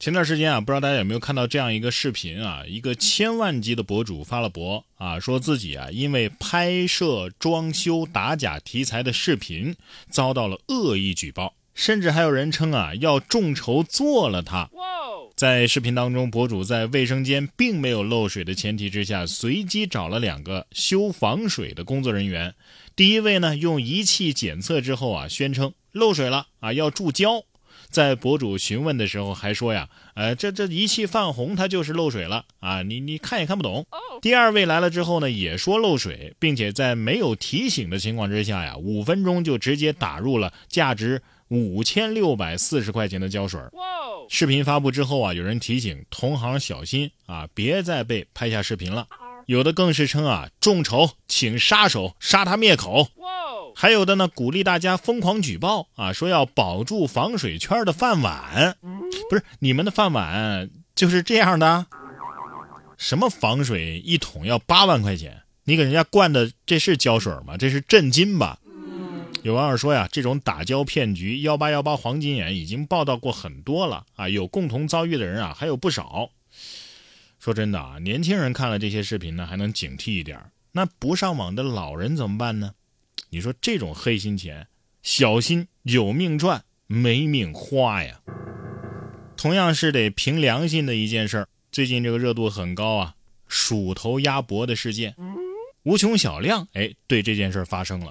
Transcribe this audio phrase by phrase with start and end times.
[0.00, 2.64] 前段时间啊，不知道大家有没有看到这样一个视频啊？
[2.66, 9.76] 一个千万级的博主发了博啊，说自己啊因为拍摄装修打假题材的视频
[10.08, 14.70] 遭到了恶意举报，甚至还有人称啊要众筹做了他。
[15.36, 22.54] 在视频当中，博主在卫生间并没有漏水的前提之下，随机找了两个修防水的工作人员。
[22.96, 27.44] 第一位呢用仪器检测之后啊，宣称漏水了啊，要注胶。
[27.88, 33.86] 在博主询问的时候还说呀，呃，这这仪器泛红，它就是漏水了啊，你你看也看不懂。
[34.20, 43.60] 第二位来了之后呢，也说漏水，并且在没有提醒的情况之下呀，五分钟就直接打入了价值五千六百四十块钱的胶水。
[44.28, 49.06] 视频发布之后啊，有人提醒同行小心啊，别再被拍下视频了。
[49.46, 53.08] 有的更是称啊，众筹请杀手杀他灭口。
[53.74, 58.76] 还有的呢，鼓励大家疯狂举报啊，说要保住防水圈的饭碗。
[59.28, 61.86] 不是你们的饭碗就是这样的？
[62.96, 65.42] 什么防水一桶要八万块钱？
[65.64, 67.56] 你给人家灌的这是胶水吗？
[67.56, 68.58] 这是震金吧？
[69.42, 76.30] 有网友说呀，这种打胶骗局，幺八幺八黄金眼已经报道过很多了啊，有共同遭遇的人啊还有不少。
[77.38, 80.38] 说真的啊，年轻人看了这些视频呢，还能警惕一点
[80.72, 82.72] 那不上网的老人怎么办呢？
[83.32, 84.66] 你说这种黑心钱，
[85.04, 88.20] 小心有命赚没命花呀！
[89.36, 93.14] 同样是得凭良心的一件事儿，最近这个热度很高啊，
[93.46, 95.14] 鼠头鸭脖的事件，
[95.84, 98.10] 无穷小亮哎，对这件事发生了。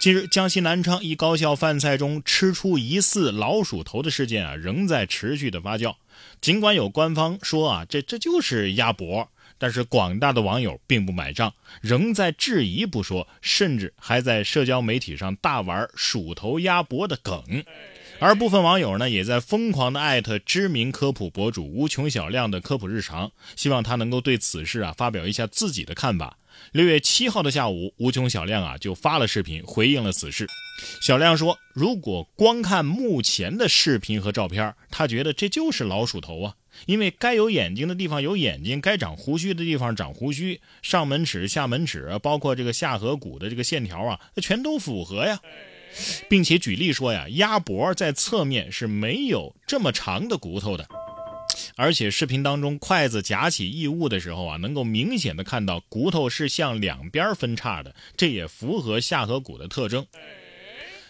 [0.00, 5.94] 近日，江西南昌一高校饭菜中吃出疑似老鼠头的事件啊，仍在持续的发酵。
[6.40, 9.28] 尽管有官方说啊，这这就是鸭脖。
[9.58, 17.64] 但是广大的网友并不买账，仍在质疑不说，甚至还在社交媒体上大玩“鼠头鸭脖”的梗，
[18.18, 26.38] 而部分网友呢，也在疯狂的艾特知名科普博主无穷小亮的科普日常，希望他能够对此事啊发表一下自己的看法。
[26.70, 30.46] 六月七号的下午，无穷小亮啊就发了视频回应了此事。
[31.00, 36.54] 小亮说：“如果光看目前的视频和照片，他觉得这就是老鼠头啊。”
[36.86, 45.40] 因为该有眼睛的地方有眼睛，该长胡须的地方长胡须，上门齿、下门齿，包括这个下颌骨的这个线条啊，那全都符合呀，
[46.28, 50.86] 并且举例说呀，鸭脖在侧面是没有这么长的骨头的，
[51.76, 60.06] 而且视频当中筷子夹起异物的时候啊，能够明显的看到骨头是向两边分叉的，这也符合下颌骨的特征。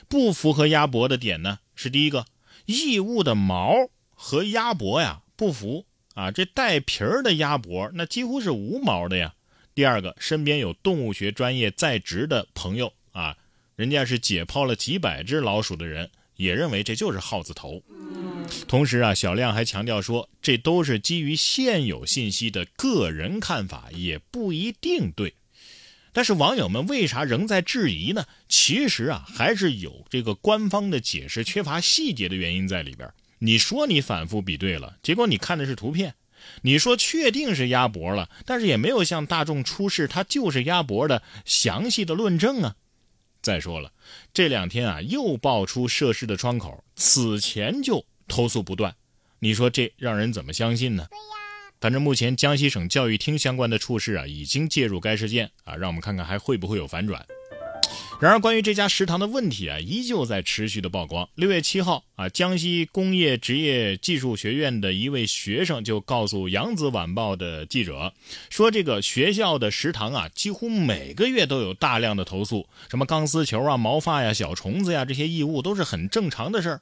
[0.06, 2.26] 不符合鸭脖的点呢，是第一个，
[2.66, 3.74] 异物的毛
[4.14, 5.22] 和鸭脖呀。
[5.36, 5.84] 不服
[6.14, 6.30] 啊！
[6.30, 9.34] 这带皮儿的鸭脖，那几乎是无毛的呀。
[9.74, 13.36] 第二个，身边有动物学专业在职的朋友啊，
[13.74, 17.82] 人家是解剖了几百只老鼠的人，也认为这就是耗子头。
[18.68, 25.34] 同时啊，小亮还强调说，这都是基于现有信息的个人看法，也不一定对。
[26.12, 28.24] 但是网友们为啥仍在质疑呢？
[28.48, 33.12] 其实啊，还是有这个官方的解释缺乏细节的原因在里边。
[33.44, 36.14] 你说你反复比对了，结果你看的是图片。
[36.62, 42.76] 你说确定是鸭脖了，但是也没有向大众出示它就是鸭脖的详细的论证啊。
[43.42, 43.92] 再说了，
[44.32, 48.96] 这两天啊又爆出涉事的窗口，此前就投诉不断，
[49.40, 51.06] 你说这让人怎么相信呢？
[51.10, 51.22] 对呀。
[51.80, 57.26] 反正目前江西省教育厅相关的处室啊已经介入该事件啊，让我们看看还会不会有反转。
[58.20, 61.28] 然而，关于这家食堂的问题啊，依旧在持续的曝光。
[61.34, 68.14] 六月七号啊，江西工业职业技术学院的一位学生就告诉《扬子晚报》的记者
[68.48, 76.80] 说，这个学校的食堂啊，几乎每个月都有大量的投诉，什么钢丝球啊、毛发呀、小虫子呀这些异物都是很正常的事儿。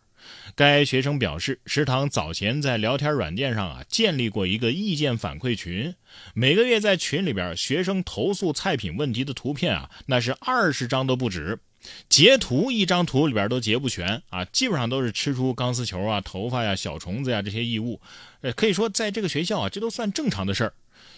[0.55, 5.95] 该学生表示，食堂早前在聊天软件上啊建立过一个意见反馈群，
[6.35, 11.59] 每个月在群里边，学生投诉菜品问题的图片啊，那是二十张都不止，
[12.09, 18.01] 截图一张图里边都截不全啊，基本上都是吃出钢丝球啊、头发呀、小虫子呀这些异物，
[18.41, 20.75] 呃，可以说在这个学校啊，这都算正常的事儿。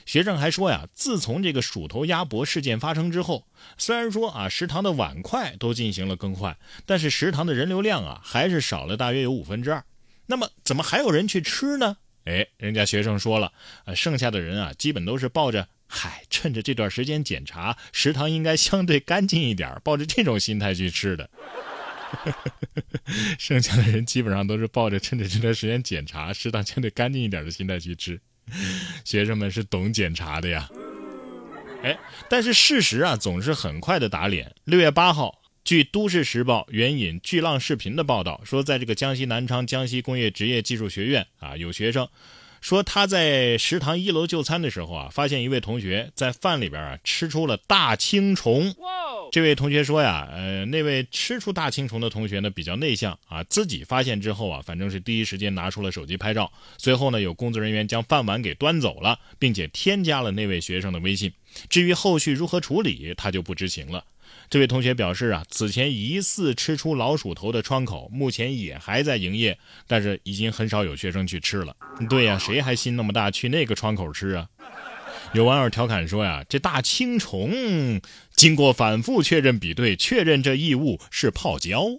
[0.07, 3.47] 学生还说呀，自从这个鼠头鸭脖事件发生之后，
[3.79, 9.85] 虽然说啊食堂的碗筷都进行了更换，但是食堂的人流量啊还是少了大约有五分之二。
[10.27, 11.97] 那么怎么还有人去吃呢？
[12.25, 13.53] 哎，人家学生说了，
[13.85, 21.31] 呃，剩下的人啊基本都是抱着“嗨，趁着这段时间检查食堂应该相对干净一点”，抱着这种心态去吃的。
[23.39, 28.21] 剩下的人基本上都是抱着趁着这段时间检查食堂相对干净一点的心态去吃。
[29.05, 30.69] 学生们是懂检查的呀，
[31.83, 31.97] 哎，
[32.29, 34.53] 但是事实啊总是很快的打脸。
[34.65, 42.09] 六月八号，据《都市时报》援引巨浪视频的报道说，在这个江西南昌江西工业职业技术学院啊，有学生
[42.65, 48.75] 说他在食堂一楼就餐的时候啊，发现一位同学在饭里边啊吃出了大青虫。
[49.31, 56.51] 这位同学说呀，呃，那位吃出大青虫的同学呢比较内向啊，自己发现之后啊，反正是第一时间拿出了手机拍照。
[56.79, 61.31] 随后呢，有工作人员将饭碗给端走了，并且添加了那位学生的微信。
[61.69, 64.03] 至于后续如何处理，他就不知情了。
[64.51, 71.77] 这位同学表示啊，此前疑似吃出老鼠头的窗口，目前也还在营业，但是已经很少有学生去吃了。
[72.09, 74.49] 对呀，谁还心那么大去那个窗口吃啊？
[75.33, 78.01] 有网友调侃说呀：“这大青虫
[78.35, 81.87] 经过反复确认比对，确认这异物是泡椒。”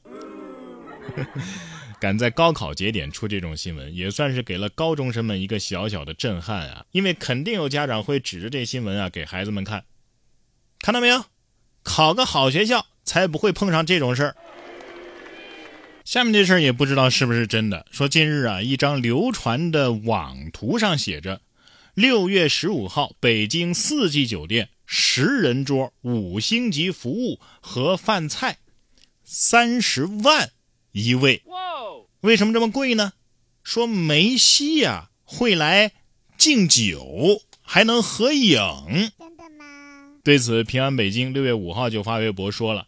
[1.99, 6.85] 敢在高考节点出这种新闻，也算是给了高中生们一个小小的震撼啊！
[6.91, 9.83] 因为肯定有家长会指着这新闻啊给孩子们看，
[10.79, 11.25] 看到没有？
[11.85, 14.35] 考个好学校才不会碰上这种事儿。
[16.03, 17.85] 下面这事儿也不知道是不是真的。
[17.89, 21.39] 说近日啊，一张流传的网图上写着。
[21.93, 28.57] 六月十五号，北京四季酒店十人桌五星级服务和饭菜，
[29.23, 30.51] 三十万
[30.91, 31.41] 一位。
[32.19, 33.13] 为什么这么贵呢？
[33.63, 35.93] 说梅西呀会来
[36.37, 38.59] 敬酒，还能合影。
[40.25, 42.87] 对此，平安北京六月五号就发微博说了：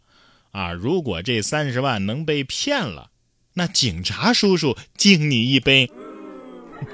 [0.51, 3.11] 啊，如果这三十万能被骗了，
[3.53, 5.91] 那警察叔叔敬你一杯。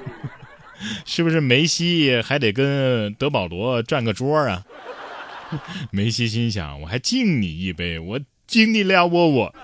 [1.05, 4.65] 是不是梅西还得跟德保罗转个桌啊？
[5.91, 9.55] 梅西心想：我还敬你一杯，我敬你俩窝窝。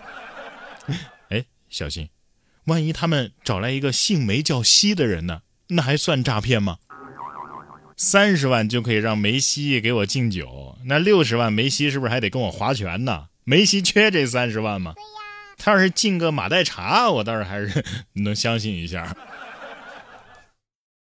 [1.27, 2.07] 哎，小心，
[2.67, 5.41] 万一他们找来一个姓梅叫西的人呢？
[5.67, 6.77] 那还算诈骗吗？
[8.01, 13.25] 三十万就可以让梅西给我敬酒，那六十万梅西是不是还得跟我划拳呢？
[13.43, 14.95] 梅西缺这三十万吗？
[15.57, 17.83] 他要是敬个马黛茶，我倒是还是
[18.23, 19.13] 能相信一下。